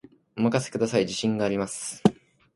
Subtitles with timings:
[0.35, 2.01] お任せください、自信があります